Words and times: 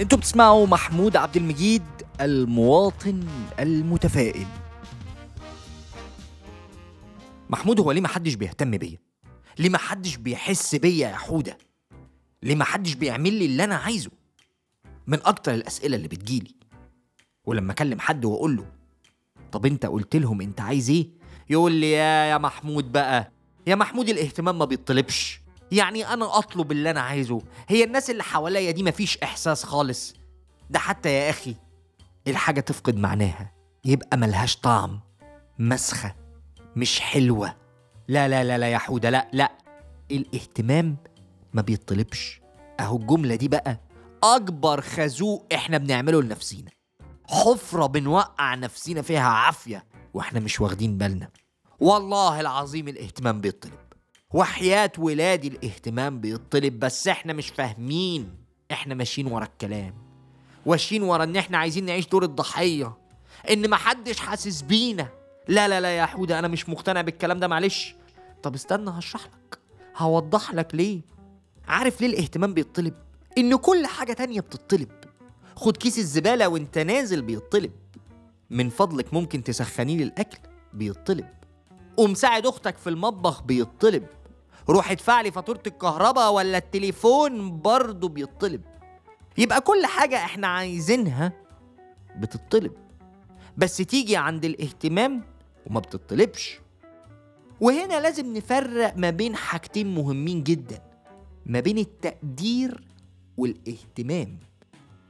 أنتوا 0.00 0.18
بتسمعوا 0.18 0.66
محمود 0.66 1.16
عبد 1.16 1.36
المجيد 1.36 1.82
المواطن 2.20 3.24
المتفائل. 3.60 4.46
محمود 7.50 7.80
هو 7.80 7.92
ليه 7.92 8.00
محدش 8.00 8.34
بيهتم 8.34 8.70
بيا؟ 8.70 8.98
ليه 9.58 9.70
محدش 9.70 10.16
بيحس 10.16 10.74
بيا 10.74 11.08
يا 11.08 11.16
حودة؟ 11.16 11.58
ليه 12.42 12.54
محدش 12.54 12.94
بيعمل 12.94 13.32
لي 13.34 13.46
اللي 13.46 13.64
أنا 13.64 13.76
عايزه؟ 13.76 14.10
من 15.06 15.18
أكتر 15.24 15.54
الأسئلة 15.54 15.96
اللي 15.96 16.08
بتجيلي. 16.08 16.54
ولما 17.44 17.72
أكلم 17.72 18.00
حد 18.00 18.24
وأقول 18.24 18.56
له 18.56 18.66
طب 19.52 19.66
أنت 19.66 19.86
قلت 19.86 20.16
لهم 20.16 20.40
أنت 20.40 20.60
عايز 20.60 20.90
إيه؟ 20.90 21.08
يقول 21.50 21.72
لي 21.72 21.90
يا 21.92 22.24
يا 22.24 22.38
محمود 22.38 22.92
بقى 22.92 23.32
يا 23.66 23.74
محمود 23.74 24.08
الاهتمام 24.08 24.58
ما 24.58 24.64
بيطلبش. 24.64 25.40
يعني 25.72 26.12
أنا 26.12 26.38
أطلب 26.38 26.72
اللي 26.72 26.90
أنا 26.90 27.00
عايزه. 27.00 27.42
هي 27.68 27.84
الناس 27.84 28.10
اللي 28.10 28.22
حواليا 28.22 28.70
دي 28.70 28.82
مفيش 28.82 29.18
إحساس 29.18 29.64
خالص. 29.64 30.14
ده 30.70 30.78
حتى 30.78 31.12
يا 31.12 31.30
أخي 31.30 31.54
الحاجة 32.28 32.60
تفقد 32.60 32.96
معناها. 32.96 33.52
يبقى 33.84 34.16
ملهاش 34.16 34.56
طعم. 34.56 35.00
مسخة. 35.58 36.14
مش 36.76 37.00
حلوة. 37.00 37.54
لا 38.08 38.28
لا 38.28 38.44
لا 38.44 38.58
لا 38.58 38.68
يا 38.68 38.78
حودة 38.78 39.10
لا 39.10 39.28
لا. 39.32 39.52
الاهتمام 40.10 40.96
ما 41.52 41.62
بيطلبش. 41.62 42.40
أهو 42.80 42.96
الجملة 42.96 43.34
دي 43.34 43.48
بقى 43.48 43.80
أكبر 44.22 44.80
خازوق 44.80 45.46
إحنا 45.54 45.78
بنعمله 45.78 46.22
لنفسينا. 46.22 46.70
حفرة 47.28 47.86
بنوقع 47.86 48.54
نفسينا 48.54 49.02
فيها 49.02 49.28
عافية 49.28 49.84
وإحنا 50.14 50.40
مش 50.40 50.60
واخدين 50.60 50.98
بالنا. 50.98 51.28
والله 51.80 52.40
العظيم 52.40 52.88
الاهتمام 52.88 53.40
بيطلب. 53.40 53.72
وحياة 54.34 54.92
ولادي 54.98 55.48
الاهتمام 55.48 56.20
بيطلب 56.20 56.78
بس 56.80 57.08
إحنا 57.08 57.32
مش 57.32 57.48
فاهمين. 57.48 58.34
إحنا 58.72 58.94
ماشيين 58.94 59.26
ورا 59.26 59.44
الكلام. 59.44 59.94
ماشيين 60.66 61.02
ورا 61.02 61.24
ان 61.24 61.36
إحنا 61.36 61.58
عايزين 61.58 61.84
نعيش 61.84 62.08
دور 62.08 62.22
الضحية. 62.24 62.96
ان 63.50 63.70
محدش 63.70 64.20
حاسس 64.20 64.62
بينا. 64.62 65.08
لا 65.48 65.68
لا 65.68 65.80
لا 65.80 65.96
يا 65.96 66.06
حودة 66.06 66.38
أنا 66.38 66.48
مش 66.48 66.68
مقتنع 66.68 67.00
بالكلام 67.00 67.40
ده 67.40 67.48
معلش. 67.48 67.94
طب 68.42 68.54
استنى 68.54 68.90
هشرح 68.90 69.26
لك. 69.26 69.58
هوضح 69.96 70.54
لك 70.54 70.74
ليه. 70.74 71.00
عارف 71.68 72.00
ليه 72.00 72.08
الاهتمام 72.08 72.54
بيطلب؟ 72.54 72.94
إن 73.38 73.56
كل 73.56 73.86
حاجة 73.86 74.12
تانية 74.12 74.40
بتطلب. 74.40 74.88
خد 75.56 75.76
كيس 75.76 75.98
الزبالة 75.98 76.48
وانت 76.48 76.78
نازل 76.78 77.22
بيطلب. 77.22 77.72
من 78.50 78.68
فضلك 78.68 79.14
ممكن 79.14 79.44
تسخني 79.44 79.96
لي 79.96 80.02
الاكل 80.02 80.38
بيطلب. 80.72 81.26
قوم 81.96 82.14
ساعد 82.14 82.46
أختك 82.46 82.78
في 82.78 82.90
المطبخ 82.90 83.42
بيطلب. 83.42 84.06
روح 84.70 84.90
ادفع 84.90 85.20
لي 85.20 85.30
فاتورة 85.30 85.62
الكهرباء 85.66 86.32
ولا 86.32 86.58
التليفون 86.58 87.60
برضه 87.60 88.08
بيطلب 88.08 88.60
يبقى 89.38 89.60
كل 89.60 89.86
حاجة 89.86 90.16
إحنا 90.16 90.46
عايزينها 90.46 91.32
بتطلب 92.16 92.72
بس 93.56 93.76
تيجي 93.76 94.16
عند 94.16 94.44
الاهتمام 94.44 95.22
وما 95.66 95.80
بتطلبش 95.80 96.60
وهنا 97.60 98.00
لازم 98.00 98.36
نفرق 98.36 98.96
ما 98.96 99.10
بين 99.10 99.36
حاجتين 99.36 99.94
مهمين 99.94 100.42
جدا. 100.42 100.82
ما 101.46 101.60
بين 101.60 101.78
التقدير 101.78 102.80
والاهتمام. 103.36 104.38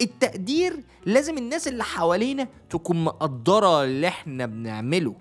التقدير 0.01 0.83
لازم 1.07 1.39
الناس 1.39 1.69
اللي 1.69 1.85
حوالينا 1.85 2.49
تكون 2.71 3.05
مقدرة 3.05 3.85
اللي 3.85 4.09
إحنا 4.09 4.47
بنعمله. 4.47 5.15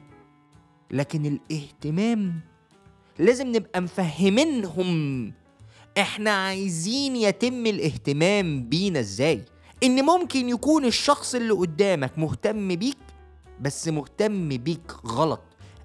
لكن 0.92 1.26
الاهتمام 1.26 2.40
لازم 3.20 3.48
نبقى 3.48 3.82
مفهمينهم. 3.82 5.34
إحنا 5.98 6.32
عايزين 6.32 7.16
يتم 7.16 7.66
الاهتمام 7.66 8.64
بينا 8.70 9.00
إزاي؟ 9.00 9.42
ان 9.84 10.06
ممكن 10.06 10.50
يكون 10.50 10.86
الشخص 10.86 11.36
اللي 11.36 11.54
قدامك 11.54 12.12
مهتم 12.18 12.76
بيك 12.76 12.98
بس 13.62 13.88
مهتم 13.88 14.50
بيك 14.50 14.92
غلط 15.06 15.42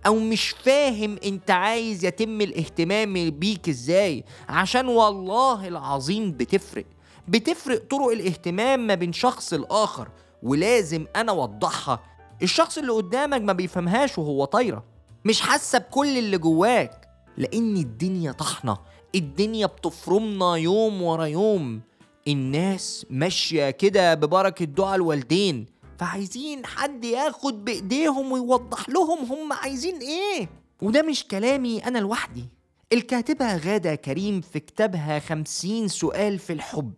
أو 0.07 0.19
مش 0.19 0.51
فاهم 0.51 1.17
انت 1.25 1.51
عايز 1.51 2.05
يتم 2.05 2.41
الاهتمام 2.41 3.31
بيك 3.31 3.69
إزاي. 3.69 4.25
عشان 4.49 4.89
والله 4.89 5.69
العظيم 5.69 6.33
بتفرق. 6.33 6.85
بتفرق 7.29 7.83
طرق 7.91 8.09
الاهتمام 8.09 8.87
ما 8.87 8.95
بين 8.95 9.13
شخص 9.13 9.53
الآخر 9.53 10.09
ولازم 10.43 11.07
أنا 11.17 11.33
اوضحها. 11.33 12.01
الشخص 12.43 12.79
اللي 12.79 12.93
قدامك 12.93 13.41
ما 13.41 13.53
بيفهمهاش 13.53 14.19
وهو 14.19 14.45
طايرة. 14.45 14.85
مش 15.25 15.41
حاسة 15.41 15.79
بكل 15.79 16.19
اللي 16.19 16.39
جواك. 16.39 17.02
لأن 17.37 17.77
الدنيا 17.77 18.33
طحنة. 18.33 18.79
الدنيا 19.15 19.67
بتفرمنا 19.67 20.57
يوم 20.57 21.03
ورا 21.03 21.25
يوم. 21.25 21.81
الناس 22.29 23.07
ماشية 23.11 23.71
كده 23.71 24.15
ببركة 24.15 24.65
دعاء 24.65 24.95
الوالدين. 24.95 25.67
فعايزين 25.99 26.67
حد 26.67 27.05
ياخد 27.05 27.65
بإيديهم 27.65 28.33
ويوضح 28.33 28.89
لهم 28.89 29.19
هم 29.33 29.53
عايزين 29.53 29.99
إيه. 29.99 30.49
وده 30.83 31.03
مش 31.03 31.25
كلامي 31.25 31.79
أنا 31.87 31.99
لوحدي. 31.99 32.45
الكاتبة 32.93 33.57
غادة 33.57 33.95
كريم 33.95 34.41
في 34.41 34.61
كتابها 34.61 35.19
خمسين 35.19 35.89
سؤال 35.89 36.39
في 36.39 36.53
الحب. 36.53 36.93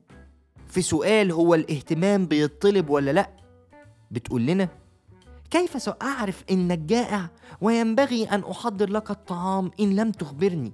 في 0.68 0.82
سؤال 0.82 1.32
هو 1.32 1.54
الاهتمام 1.54 2.26
بيطلب 2.26 2.90
ولا 2.90 3.10
لأ؟ 3.10 3.30
بتقول 4.10 4.46
لنا 4.46 4.68
كيف 5.50 5.82
سأعرف 5.82 6.44
إنك 6.50 6.78
جائع 6.78 7.28
وينبغي 7.60 8.24
أن 8.24 8.44
أحضر 8.50 8.90
لك 8.90 9.10
الطعام 9.10 9.70
إن 9.80 9.96
لم 9.96 10.10
تخبرني؟ 10.12 10.72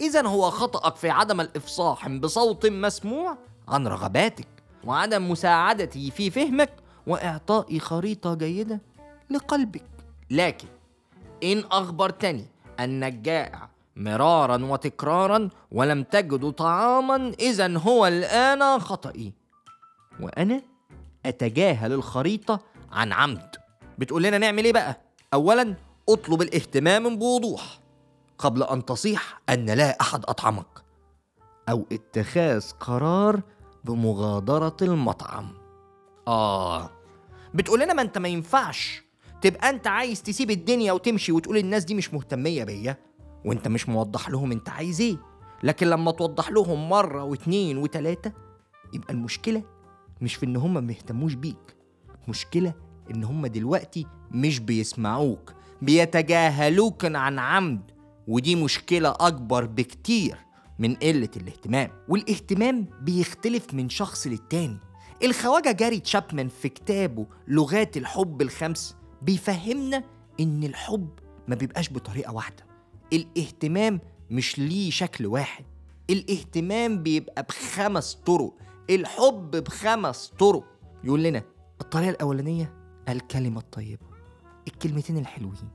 إذا 0.00 0.26
هو 0.26 0.50
خطأك 0.50 0.96
في 0.96 1.10
عدم 1.10 1.40
الإفصاح 1.40 2.08
بصوت 2.08 2.66
مسموع 2.66 3.38
عن 3.68 3.86
رغباتك 3.86 4.48
وعدم 4.84 5.30
مساعدتي 5.30 6.10
في 6.10 6.30
فهمك 6.30 6.72
وإعطائي 7.06 7.80
خريطة 7.80 8.34
جيدة 8.34 8.80
لقلبك. 9.30 9.84
لكن 10.30 10.68
إن 11.42 11.64
أخبرتني 11.70 12.44
أنك 12.80 13.12
جائع 13.12 13.68
مرارا 13.96 14.64
وتكرارا 14.64 15.48
ولم 15.72 16.02
تجد 16.02 16.50
طعاما 16.50 17.32
إذا 17.40 17.78
هو 17.78 18.06
الآن 18.06 18.78
خطئي. 18.78 19.32
وأنا 20.20 20.62
أتجاهل 21.26 21.92
الخريطة 21.92 22.60
عن 22.92 23.12
عمد. 23.12 23.56
بتقول 23.98 24.22
لنا 24.22 24.38
نعمل 24.38 24.64
إيه 24.64 24.72
بقى؟ 24.72 25.00
أولا 25.34 25.74
اطلب 26.08 26.42
الاهتمام 26.42 27.18
بوضوح 27.18 27.80
قبل 28.38 28.62
أن 28.62 28.84
تصيح 28.84 29.40
أن 29.48 29.70
لا 29.70 30.00
أحد 30.00 30.24
أطعمك 30.24 30.84
أو 31.68 31.84
اتخاذ 31.92 32.70
قرار 32.80 33.40
بمغادرة 33.84 34.76
المطعم. 34.82 35.48
آه. 36.28 36.90
بتقول 37.54 37.80
لنا 37.80 37.94
ما 37.94 38.02
أنت 38.02 38.18
ما 38.18 38.28
ينفعش 38.28 39.02
تبقى 39.40 39.70
أنت 39.70 39.86
عايز 39.86 40.22
تسيب 40.22 40.50
الدنيا 40.50 40.92
وتمشي 40.92 41.32
وتقول 41.32 41.56
الناس 41.58 41.84
دي 41.84 41.94
مش 41.94 42.14
مهتمية 42.14 42.64
بيا 42.64 42.96
وأنت 43.44 43.68
مش 43.68 43.88
موضح 43.88 44.30
لهم 44.30 44.52
أنت 44.52 44.68
عايز 44.68 45.00
إيه. 45.00 45.16
لكن 45.62 45.86
لما 45.86 46.10
توضح 46.10 46.50
لهم 46.50 46.88
مرة 46.88 47.24
واتنين 47.24 47.78
وتلاتة 47.78 48.32
يبقى 48.92 49.14
المشكلة 49.14 49.62
مش 50.20 50.34
في 50.34 50.46
إن 50.46 50.56
هم 50.56 50.74
ما 50.74 50.80
بيهتموش 50.80 51.34
بيك. 51.34 51.76
مشكلة 52.28 52.74
إن 53.10 53.24
هم 53.24 53.46
دلوقتي 53.46 54.06
مش 54.30 54.58
بيسمعوك 54.58 55.54
بيتجاهلوك 55.82 57.04
عن 57.04 57.38
عمد 57.38 57.90
ودي 58.28 58.56
مشكلة 58.56 59.10
أكبر 59.20 59.64
بكتير 59.66 60.38
من 60.78 60.94
قلة 60.94 61.28
الاهتمام. 61.36 61.90
والاهتمام 62.08 62.86
بيختلف 63.02 63.74
من 63.74 63.88
شخص 63.88 64.26
للتاني. 64.26 64.78
الخواجة 65.22 65.72
جاري 65.72 66.00
تشابمان 66.00 66.48
في 66.48 66.68
كتابه 66.68 67.26
لغات 67.48 67.96
الحب 67.96 68.42
الخمس 68.42 68.96
بيفهمنا 69.22 70.04
إن 70.40 70.64
الحب 70.64 71.08
ما 71.48 71.54
بيبقاش 71.54 71.90
بطريقة 71.92 72.32
واحدة. 72.34 72.64
الاهتمام 73.12 74.00
مش 74.30 74.58
ليه 74.58 74.90
شكل 74.90 75.26
واحد. 75.26 75.64
الاهتمام 76.10 77.02
بيبقى 77.02 77.42
بخمس 77.42 78.14
طرق 78.26 78.54
الحب 78.90 79.50
بخمس 79.50 80.32
طرق. 80.38 80.64
يقول 81.04 81.22
لنا 81.22 81.42
الطريقة 81.80 82.10
الأولانية 82.10 82.77
الكلمة 83.12 83.60
الطيبة 83.60 84.06
الكلمتين 84.68 85.18
الحلوين 85.18 85.68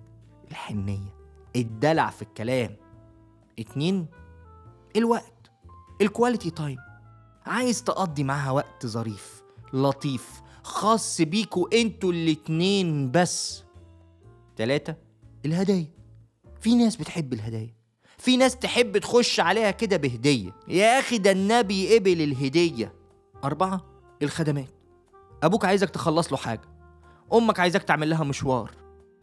الحنية 0.52 1.16
الدلع 1.56 2.10
في 2.10 2.22
الكلام. 2.22 2.76
اتنين 3.60 4.06
الوقت 4.96 5.52
ال 6.02 6.08
quality 6.08 6.50
time 6.50 6.78
عايز 7.46 7.84
تقضي 7.84 8.24
معاها 8.24 8.52
وقت 8.52 8.86
ظريف 8.86 9.44
لطيف 9.74 10.42
خاص 10.64 11.22
بيكوا 11.22 11.82
أنتوا 11.82 12.12
الاتنين 12.12 13.12
بس. 13.12 13.64
تلاتة 14.56 14.96
الهدايا. 15.46 15.88
في 16.62 16.76
ناس 16.76 16.96
بتحب 16.96 17.34
الهدايا 17.34 17.74
في 18.18 18.38
ناس 18.38 18.58
تحب 18.58 18.98
تخش 18.98 19.40
عليها 19.40 19.72
كده 19.72 19.98
بهدية. 19.98 20.56
يا 20.68 21.00
أخي 21.00 21.18
ده 21.18 21.32
النبي 21.32 21.98
قبل 21.98 22.22
الهدية. 22.22 22.94
أربعة 23.44 23.86
الخدمات. 24.22 24.70
أبوك 25.44 25.66
عايزك 25.66 25.90
تخلص 25.90 26.32
له 26.32 26.38
حاجة. 26.38 26.73
أمك 27.34 27.60
عايزك 27.60 27.84
تعمل 27.84 28.10
لها 28.10 28.24
مشوار. 28.24 28.72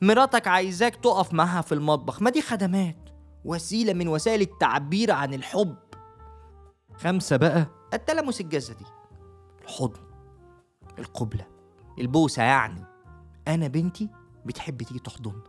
مراتك 0.03 0.49
عايزاك 0.49 0.97
تقف 0.97 1.33
معاها 1.35 1.61
في 1.63 1.75
المطبخ. 1.75 2.23
ما 2.23 2.31
دي 2.31 2.43
خدمات. 2.43 2.97
وسيلة 3.45 3.93
من 3.93 4.09
وسائل 4.09 4.41
التعبير 4.41 5.13
عن 5.13 5.35
الحب. 5.35 5.77
خمسة 6.95 7.37
بقى 7.37 7.67
التلامس 7.95 8.41
الجسدي. 8.41 8.85
الحضن. 9.65 10.01
القبلة. 10.99 11.47
البوسة 11.99 12.43
يعني. 12.43 12.85
أنا 13.49 13.69
بنتي 13.69 14.09
بتحب 14.47 14.83
تيجي 14.83 15.01
تحضن. 15.01 15.41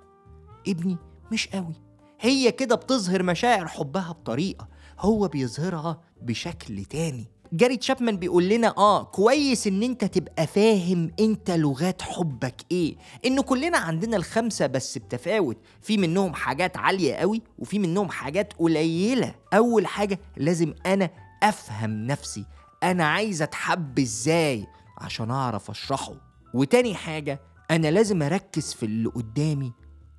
ابني 0.67 0.97
مش 1.31 1.47
قوي. 1.47 1.75
هي 2.19 2.51
كده 2.51 2.75
بتظهر 2.75 3.23
مشاعر 3.23 3.67
حبها 3.67 4.11
بطريقة 4.11 4.67
هو 4.99 5.27
بيظهرها 5.27 6.01
بشكل 6.21 6.85
تاني. 6.85 7.31
جاري 7.53 7.77
تشابمان 7.77 8.17
بيقول 8.17 8.49
لنا 8.49 8.73
آه 8.77 9.03
كويس 9.03 9.67
إن 9.67 9.83
أنت 9.83 10.05
تبقى 10.05 10.47
فاهم 10.47 11.11
أنت 11.19 11.51
لغات 11.51 12.01
حبك 12.01 12.55
إيه. 12.71 12.95
إن 13.25 13.41
كلنا 13.41 13.77
عندنا 13.77 14.17
الخمسة 14.17 14.67
بس 14.67 14.97
بتفاوت. 14.97 15.57
في 15.81 15.97
منهم 15.97 16.33
حاجات 16.33 16.77
عالية 16.77 17.13
قوي 17.15 17.41
وفي 17.59 17.79
منهم 17.79 18.09
حاجات 18.09 18.53
قليلة. 18.59 19.35
أول 19.53 19.87
حاجة 19.87 20.19
لازم 20.37 20.73
أنا 20.85 21.09
أفهم 21.43 22.07
نفسي. 22.07 22.45
أنا 22.83 23.05
عايز 23.05 23.41
أتحب 23.41 23.99
إزاي 23.99 24.67
عشان 24.97 25.31
أعرف 25.31 25.69
أشرحه. 25.69 26.13
وتاني 26.53 26.95
حاجة 26.95 27.41
أنا 27.71 27.91
لازم 27.91 28.21
أركز 28.23 28.73
في 28.73 28.83
اللي 28.85 29.09
قدامي. 29.09 29.73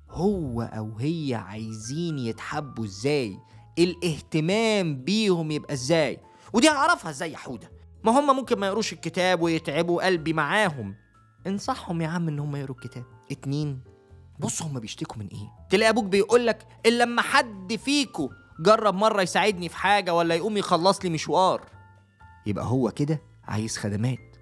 هو 0.09 0.61
أو 0.61 0.97
هي 0.99 1.35
عايزين 1.35 2.19
يتحبوا 2.19 2.85
إزاي؟ 2.85 3.37
الاهتمام 3.79 4.95
بيهم 5.03 5.51
يبقى 5.51 5.73
إزاي؟ 5.73 6.19
ودي 6.53 6.69
هعرفها 6.69 7.11
إزاي 7.11 7.31
يا 7.31 7.37
حودة. 7.37 7.71
ما 8.03 8.19
هم 8.19 8.35
ممكن 8.35 8.59
ما 8.59 8.67
يقروش 8.67 8.93
الكتاب 8.93 9.41
ويتعبوا 9.41 10.05
قلبي 10.05 10.33
معاهم. 10.33 10.95
انصحهم 11.47 12.01
يا 12.01 12.07
عم 12.07 12.27
ان 12.27 12.39
هم 12.39 12.55
يقروا 12.55 12.75
الكتاب. 12.75 13.05
اتنين 13.31 13.81
بص 14.39 14.61
هم 14.61 14.79
بيشتكوا 14.79 15.17
من 15.17 15.27
إيه؟ 15.27 15.51
تلاقي 15.69 15.89
أبوك 15.89 16.05
بيقول 16.05 16.47
لك 16.47 16.67
الا 16.85 17.03
لما 17.03 17.21
حد 17.21 17.75
فيكو 17.75 18.29
جرب 18.59 18.93
مرة 18.93 19.21
يساعدني 19.21 19.69
في 19.69 19.77
حاجة 19.77 20.13
ولا 20.13 20.35
يقوم 20.35 20.57
يخلص 20.57 20.99
لي 21.03 21.09
مشوار. 21.09 21.61
يبقى 22.45 22.65
هو 22.65 22.91
كده 22.91 23.21
عايز 23.43 23.77
خدمات. 23.77 24.35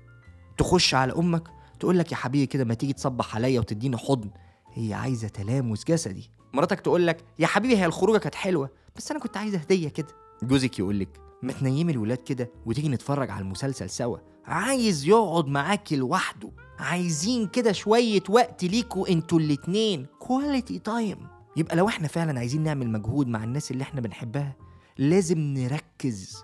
تخش 0.58 0.96
على 0.96 1.14
أمك 1.14 1.44
تقول 1.80 2.00
لك 2.00 2.12
يا 2.12 2.18
حبيبي 2.18 2.46
كده 2.46 2.64
ما 2.66 2.74
تيجي 2.74 2.94
تصبح 2.94 3.36
عليا 3.36 3.60
وتديني 3.60 3.98
حضن. 3.98 4.30
هي 4.74 4.94
عايزة 4.94 5.28
تلامس 5.28 5.84
جسدي. 5.84 6.32
مراتك 6.54 6.80
تقول 6.80 7.08
لك 7.08 7.26
يا 7.40 7.48
حبيبي 7.48 7.78
هي 7.78 7.86
الخروجة 7.86 8.18
كانت 8.18 8.36
حلوة 8.36 8.70
بس 8.96 9.12
أنا 9.12 9.20
كنت 9.20 9.38
عايزة 9.38 9.58
هدية 9.58 9.90
كده. 9.90 10.08
جوزك 10.44 10.80
يقول 10.80 11.00
لك 11.00 11.20
ما 11.44 11.54
تنيمي 11.54 11.92
الولاد 11.92 12.18
كده 12.18 12.52
وتيجي 12.66 12.90
نتفرج 12.90 13.30
على 13.30 13.42
المسلسل 13.42 13.90
سوا. 13.90 14.18
عايز 14.46 15.08
يقعد 15.08 15.48
معاكي 15.48 15.96
لوحده. 15.96 16.52
عايزين 16.80 17.48
كده 17.48 17.72
شوية 17.72 18.24
وقت 18.30 18.64
ليكوا 18.64 19.10
أنتوا 19.10 19.40
الاتنين. 19.40 20.06
quality 20.20 20.80
time 20.80 21.18
يبقى 21.58 21.76
لو 21.76 21.88
إحنا 21.88 22.08
فعلا 22.08 22.40
عايزين 22.40 22.64
نعمل 22.64 22.90
مجهود 22.90 23.28
مع 23.28 23.44
الناس 23.44 23.72
اللي 23.72 23.82
إحنا 23.84 24.02
بنحبها 24.02 24.56
لازم 24.98 25.40
نركز 25.40 26.44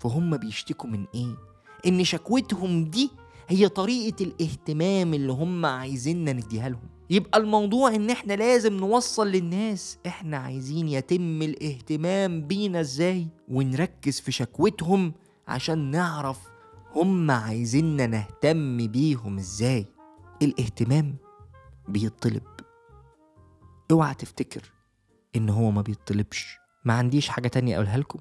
فهم 0.00 0.36
بيشتكوا 0.36 0.90
من 0.90 1.06
إيه. 1.14 1.36
إن 1.86 2.04
شكوتهم 2.04 2.84
دي 2.84 3.10
هي 3.48 3.68
طريقة 3.68 4.22
الاهتمام 4.24 5.14
اللي 5.14 5.32
هم 5.32 5.66
عايزيننا 5.66 6.32
نديها 6.32 6.68
لهم. 6.68 6.88
يبقى 7.10 7.38
الموضوع 7.38 7.94
إن 7.94 8.10
إحنا 8.10 8.32
لازم 8.32 8.72
نوصل 8.72 9.26
للناس. 9.26 9.98
إحنا 10.06 10.36
عايزين 10.36 10.88
يتم 10.88 11.42
الاهتمام 11.42 12.46
بينا 12.46 12.80
إزاي؟ 12.80 13.26
ونركز 13.48 14.20
في 14.20 14.32
شكوتهم 14.32 15.12
عشان 15.48 15.90
نعرف 15.90 16.38
هم 16.94 17.30
عايزيننا 17.30 18.06
نهتم 18.06 18.86
بيهم 18.86 19.38
إزاي. 19.38 19.86
الاهتمام 20.42 21.16
بيطلب. 21.88 22.42
اوعى 23.90 24.14
تفتكر 24.14 24.62
إن 25.36 25.48
هو 25.48 25.70
ما 25.70 25.82
بيطلبش. 25.82 26.58
ما 26.84 26.94
عنديش 26.94 27.28
حاجة 27.28 27.48
تانية 27.48 27.74
أقولها 27.76 27.98
لكم 27.98 28.18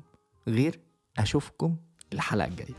غير 0.48 0.80
أشوفكم 1.18 1.76
الحلقة 2.14 2.48
الجاية. 2.48 2.76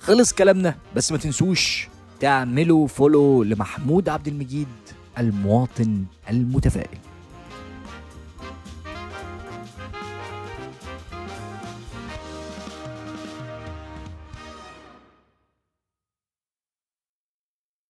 خلص 0.00 0.32
كلامنا 0.32 0.78
بس 0.96 1.12
ما 1.12 1.18
تنسوش 1.18 1.88
تعملوا 2.20 2.86
فولو 2.86 3.42
لمحمود 3.42 4.08
عبد 4.08 4.28
المجيد 4.28 4.68
المواطن 5.18 6.04
المتفائل. 6.30 6.98